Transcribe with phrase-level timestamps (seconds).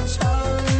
[0.00, 0.79] much older.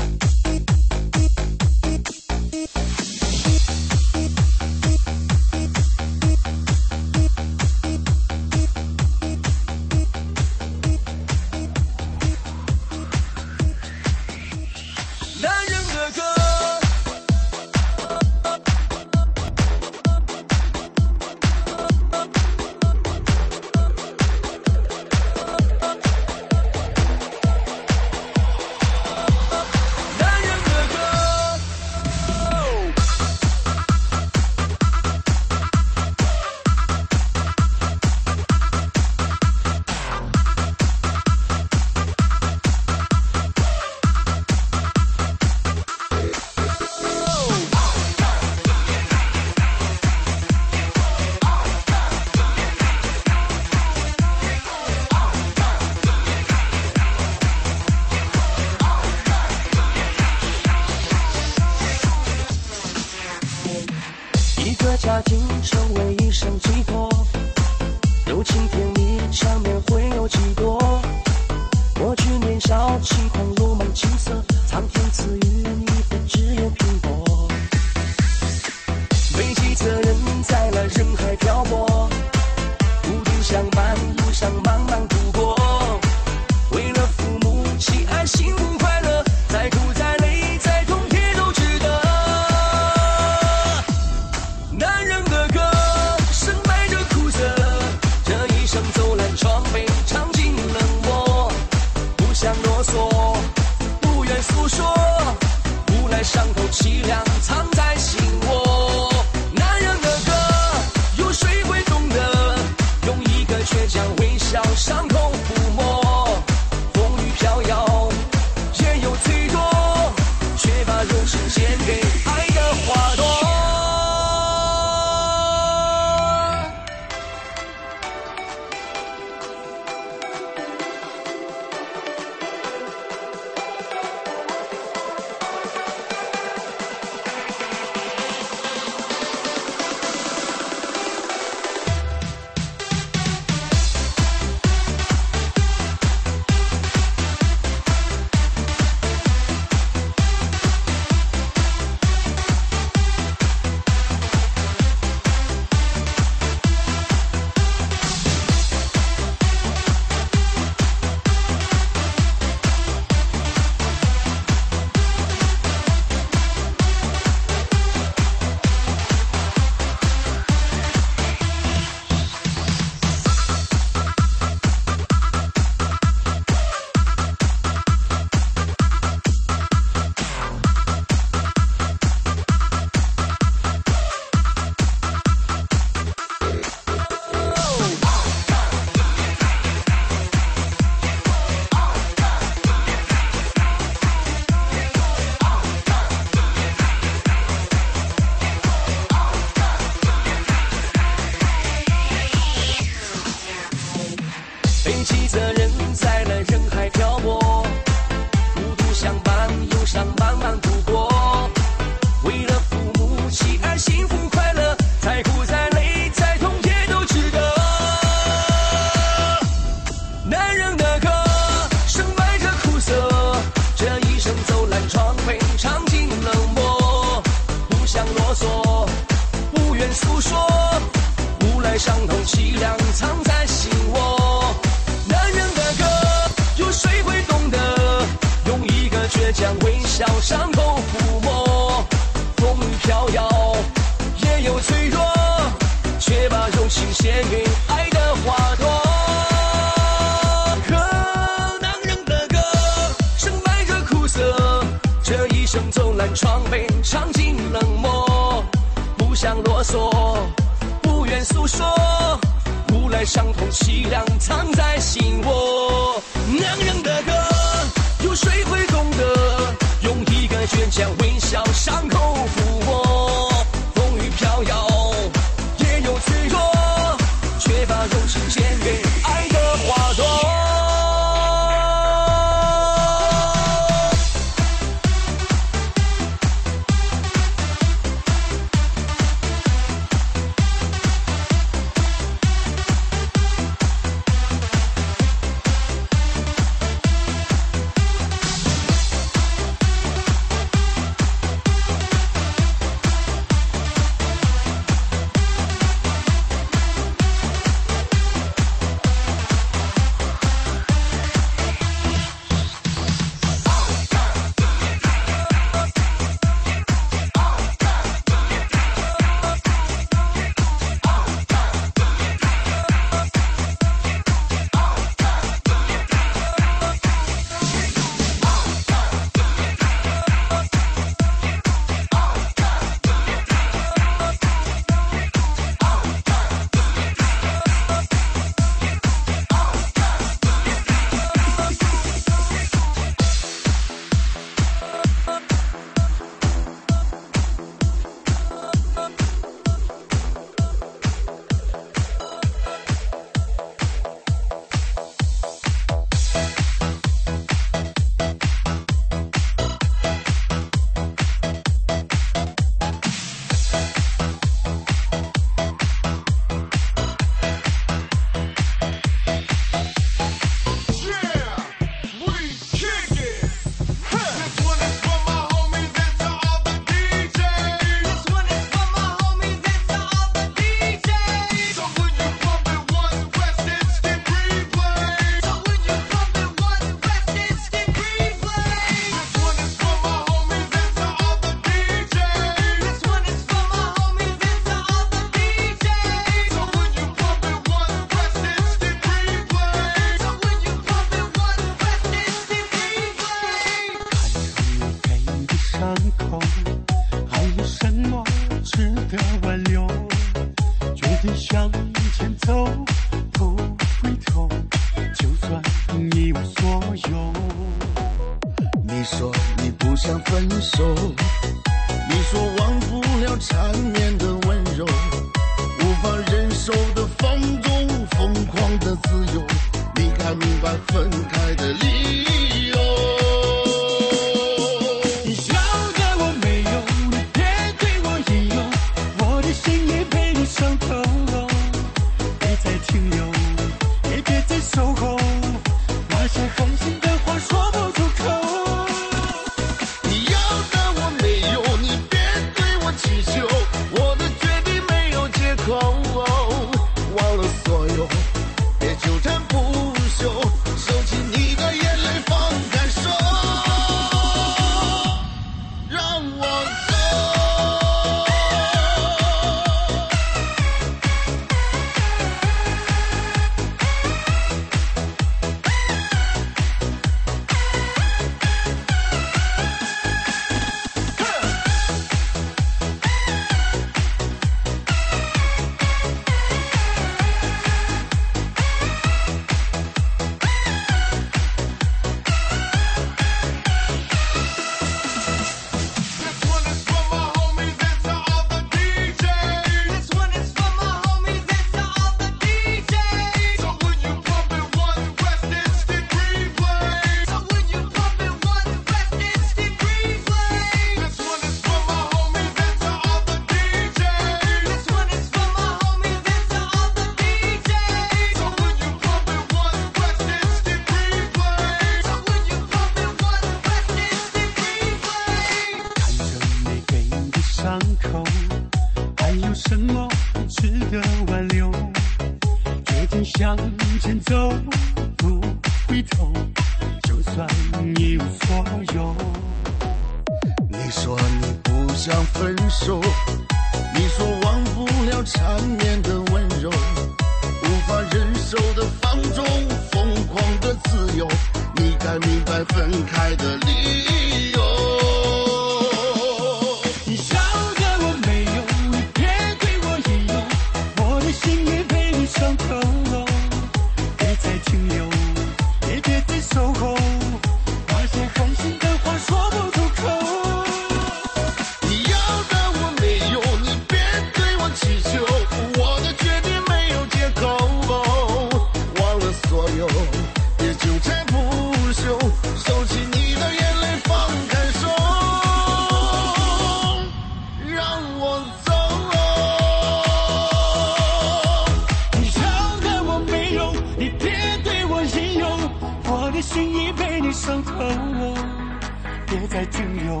[599.36, 600.00] 在停留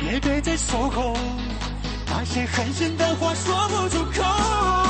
[0.00, 1.14] 也别再守候
[2.08, 4.85] 那些狠心的话说不出口。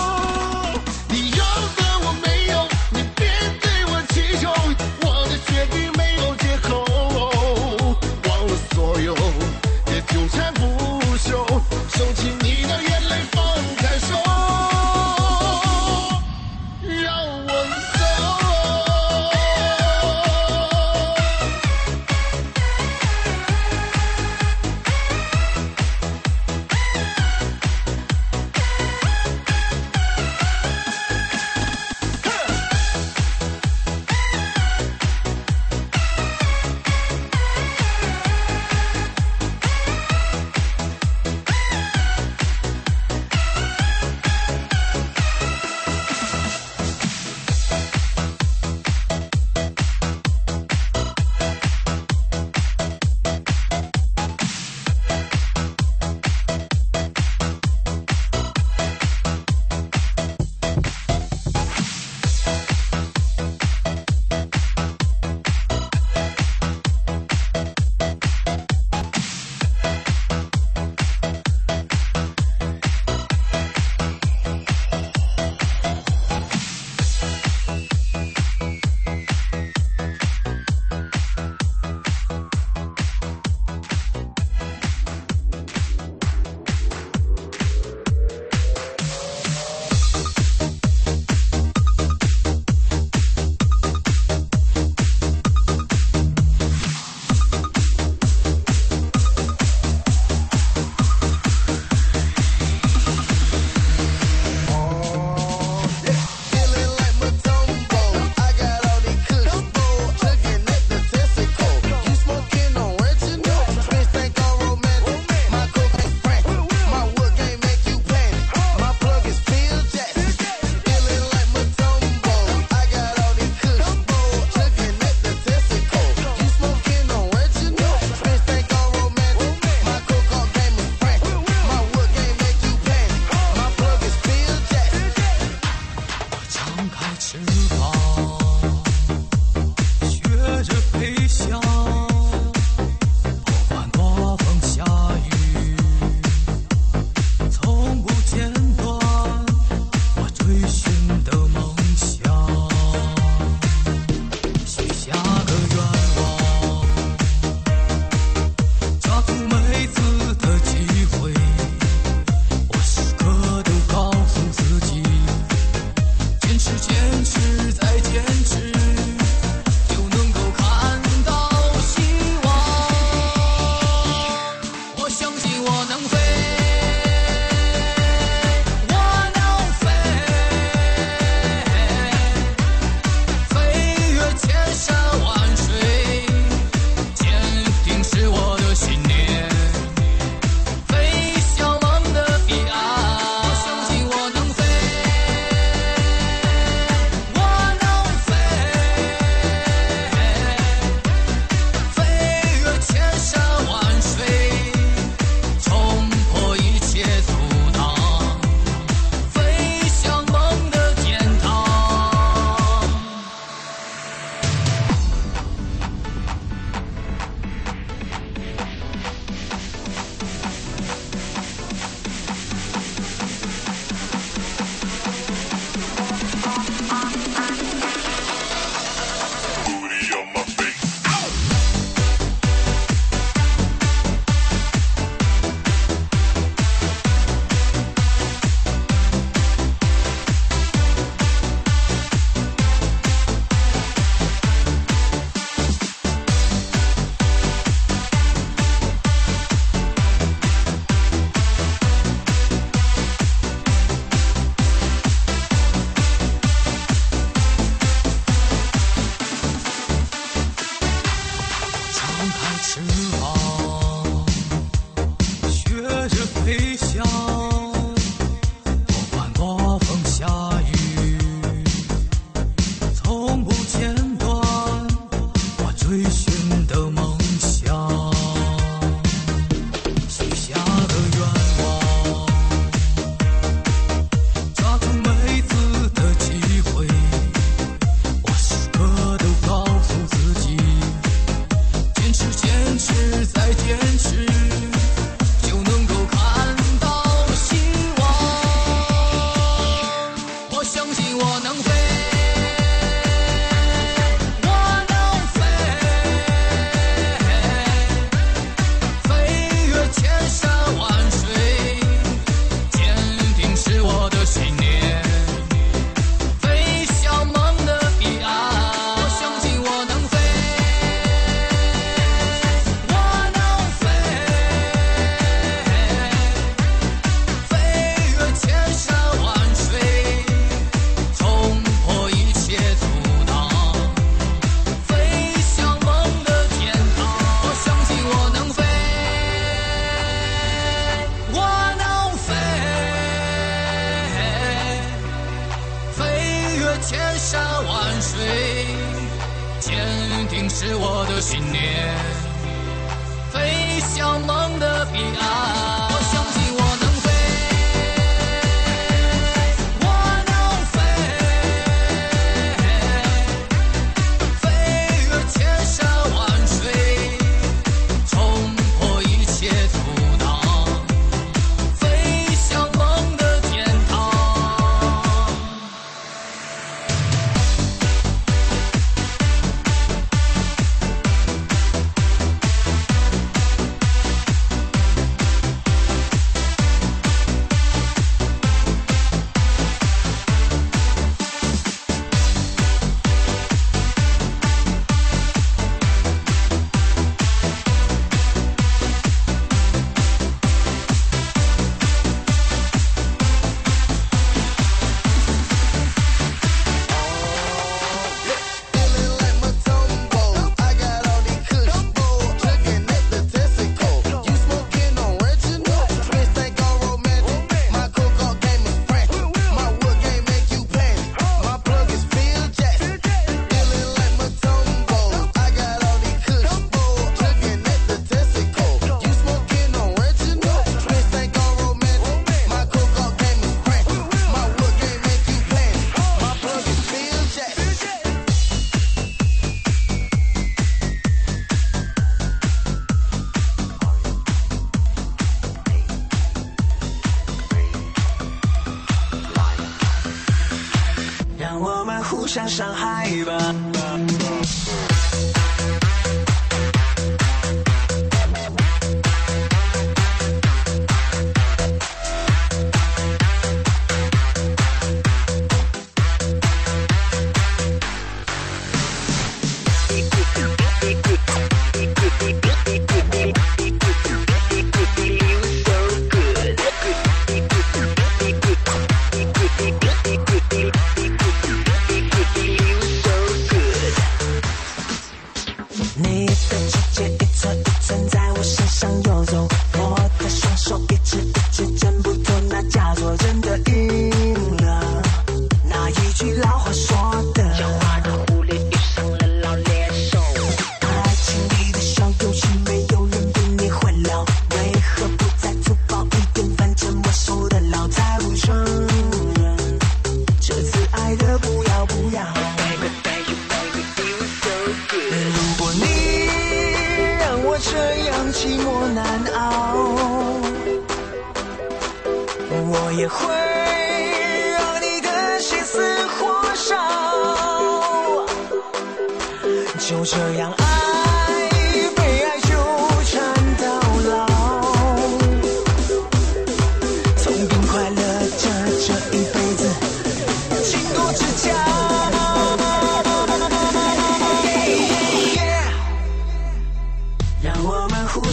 [262.18, 262.80] 张开翅
[263.20, 263.55] 膀。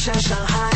[0.03, 0.72] 像伤害。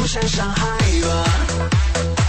[0.00, 2.19] 互相伤害吧。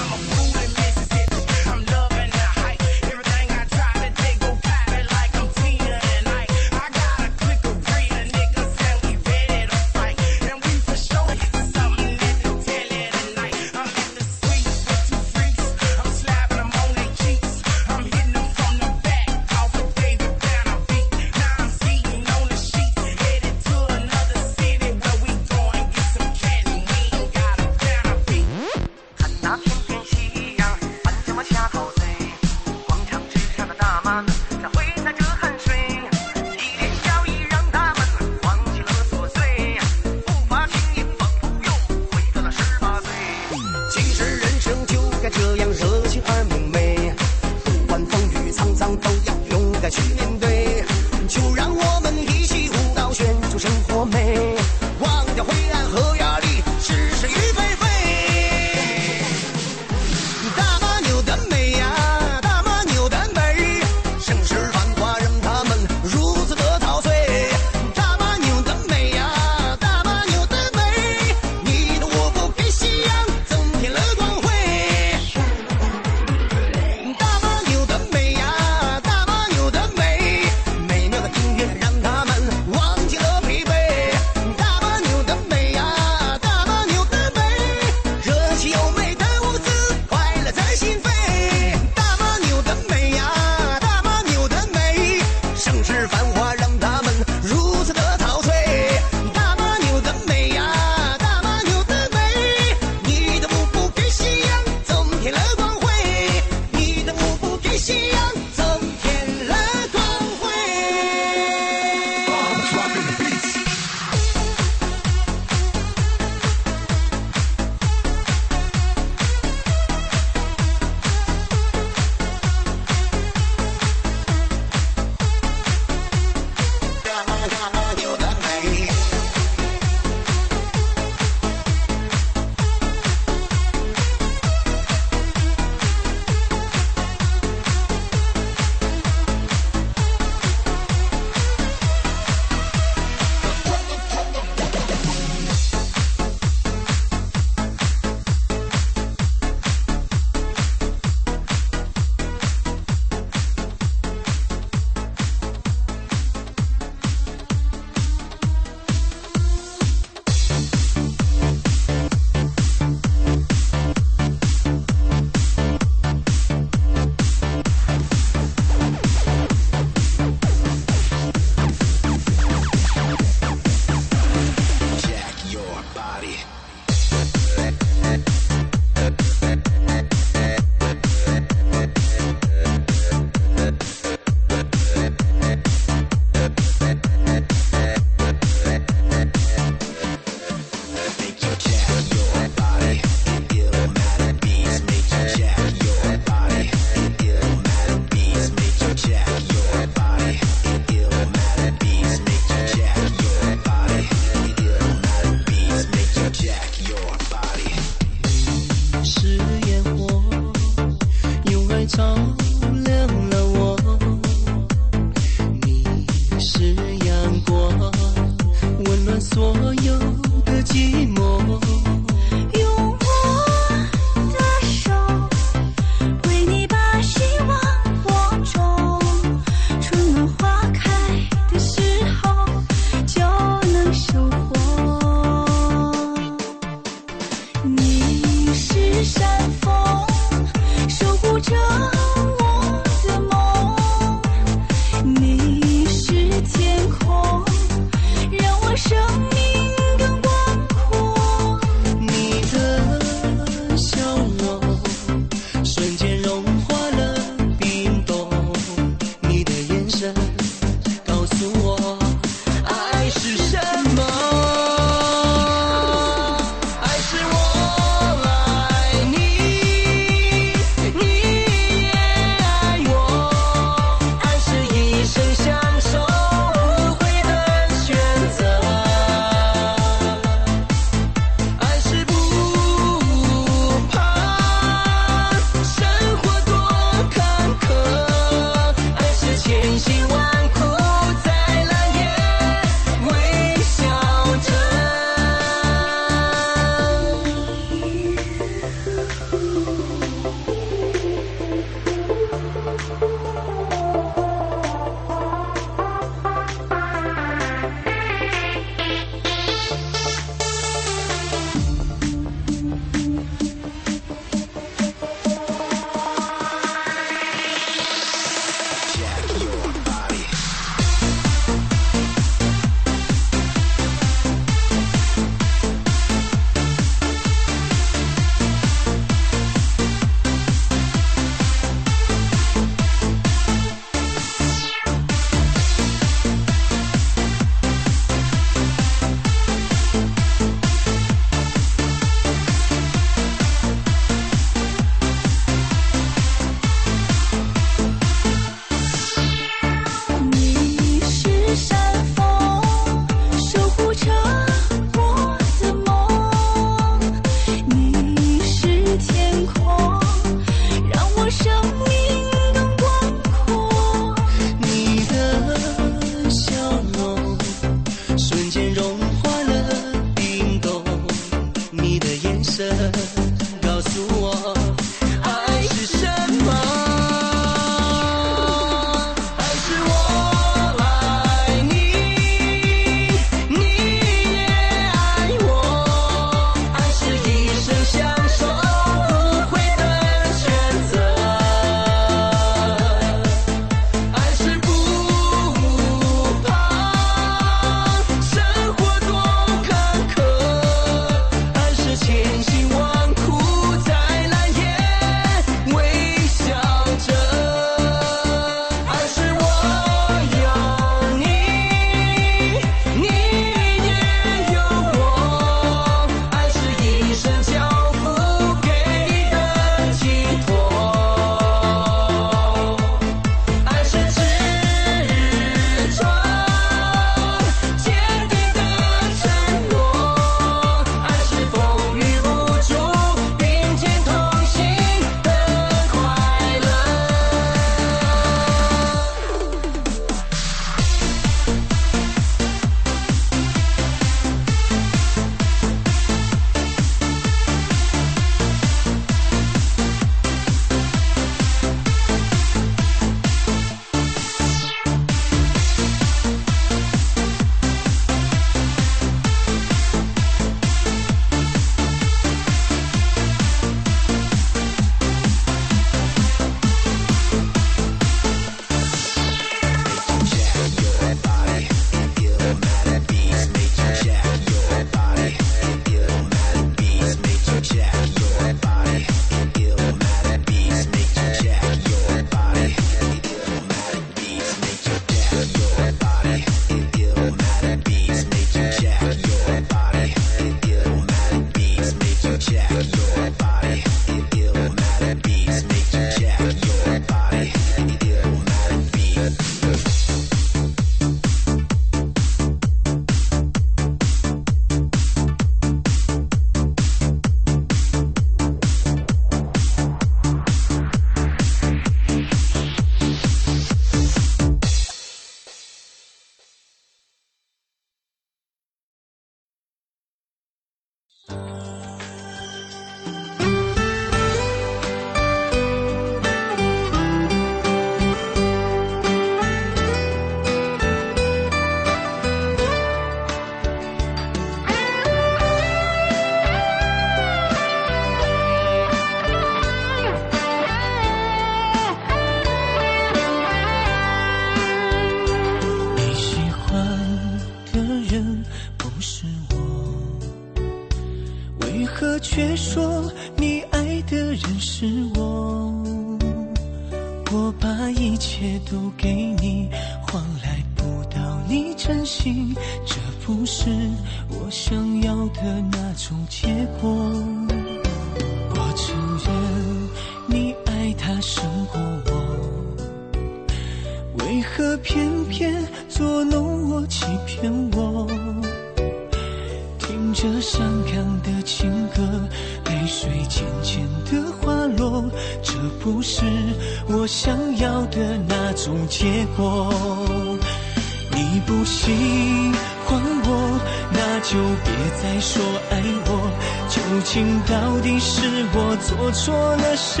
[597.12, 598.22] 情到底是
[598.54, 600.00] 我做错了什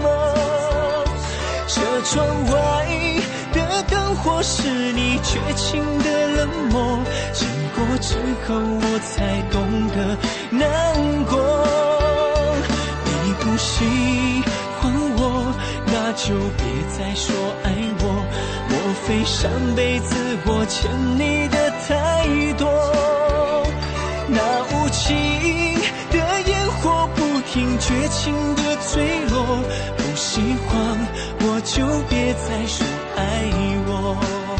[0.00, 0.06] 么？
[1.66, 2.86] 车窗外
[3.52, 7.00] 的灯火是你绝情的冷漠
[7.32, 8.14] 经过之
[8.46, 10.16] 后我才懂得
[10.52, 10.64] 难
[11.24, 11.36] 过。
[13.24, 13.84] 你不喜
[14.78, 15.52] 欢我
[15.86, 16.64] 那就别
[16.96, 18.24] 再说爱我。
[18.68, 20.14] 莫非上辈子
[20.46, 23.05] 我欠你的太多。
[27.46, 29.62] 听绝情的脆弱
[29.96, 30.98] 不喜欢
[31.40, 32.84] 我就别再说
[33.16, 33.50] 爱
[33.86, 34.55] 我。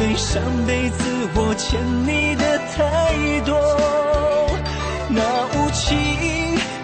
[0.00, 1.04] 对上辈子
[1.34, 3.54] 我欠你的太多
[5.10, 5.20] 那
[5.52, 5.94] 无情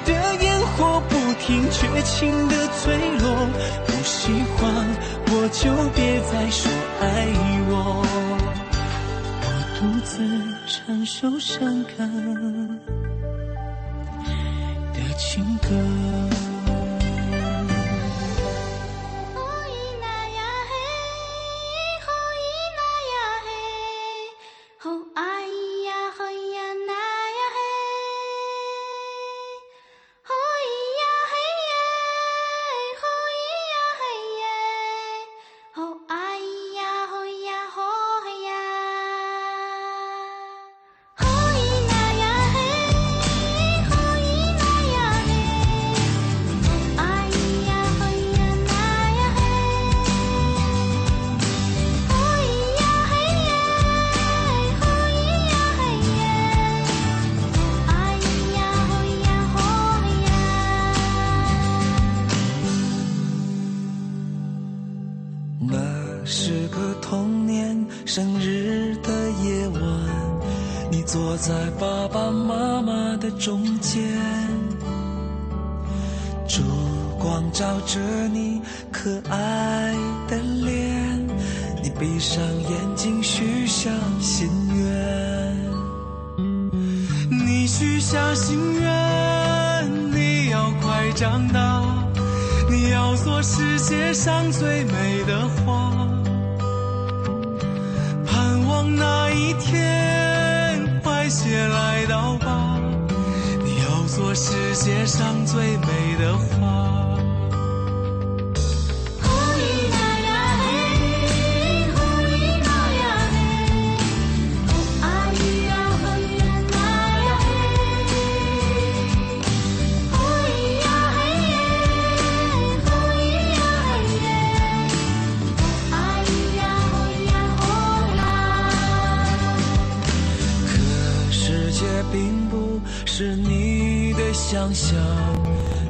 [0.05, 0.13] 的
[0.45, 3.49] 烟火不停绝情的坠落
[3.87, 4.87] 不喜欢
[5.29, 6.71] 我就别再说
[7.01, 7.27] 爱
[7.71, 8.05] 我
[9.41, 9.47] 我
[9.81, 10.21] 独自
[10.67, 12.07] 承受伤感
[14.93, 16.46] 的情歌。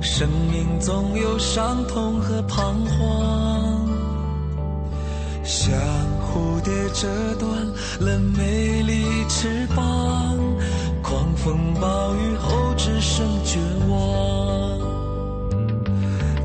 [0.01, 3.89] 生命总有伤痛和彷徨，
[5.45, 5.75] 像
[6.21, 7.07] 蝴蝶折
[7.39, 7.51] 断
[8.01, 10.39] 了美丽翅膀，
[11.03, 14.79] 狂风暴雨后只剩绝望。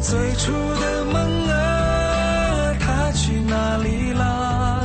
[0.01, 4.83] 最初的梦啊，它去哪里了？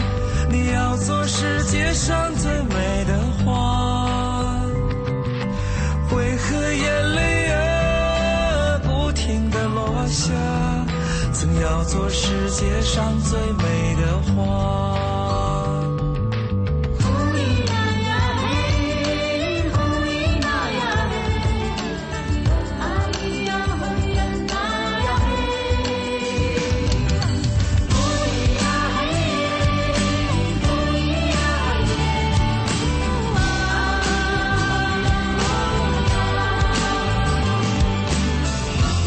[0.49, 2.76] 你要做世界上最美。
[11.87, 15.07] 做世界上最美的花。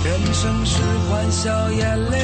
[0.06, 2.19] 人生是欢笑眼泪。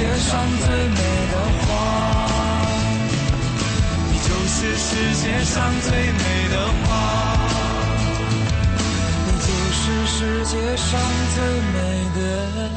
[0.00, 0.96] 界上最美
[1.30, 1.68] 的花
[4.10, 4.88] 你就是世
[5.22, 6.88] 界上最美的花
[9.26, 10.16] 你就是世
[10.46, 10.98] 界上
[11.34, 11.36] 最
[11.74, 11.78] 美
[12.16, 12.69] 的